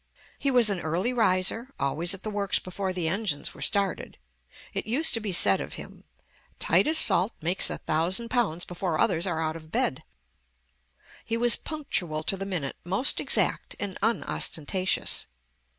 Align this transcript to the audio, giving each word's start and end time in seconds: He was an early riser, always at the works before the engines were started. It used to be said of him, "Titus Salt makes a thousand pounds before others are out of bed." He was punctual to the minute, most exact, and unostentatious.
He 0.39 0.49
was 0.49 0.67
an 0.71 0.79
early 0.79 1.13
riser, 1.13 1.75
always 1.79 2.15
at 2.15 2.23
the 2.23 2.31
works 2.31 2.57
before 2.57 2.91
the 2.91 3.07
engines 3.07 3.53
were 3.53 3.61
started. 3.61 4.17
It 4.73 4.87
used 4.87 5.13
to 5.13 5.19
be 5.19 5.31
said 5.31 5.61
of 5.61 5.73
him, 5.75 6.05
"Titus 6.57 6.97
Salt 6.97 7.33
makes 7.39 7.69
a 7.69 7.77
thousand 7.77 8.29
pounds 8.29 8.65
before 8.65 8.97
others 8.97 9.27
are 9.27 9.39
out 9.39 9.55
of 9.55 9.71
bed." 9.71 10.01
He 11.23 11.37
was 11.37 11.55
punctual 11.55 12.23
to 12.23 12.35
the 12.35 12.47
minute, 12.47 12.77
most 12.83 13.19
exact, 13.19 13.75
and 13.79 13.95
unostentatious. 14.01 15.27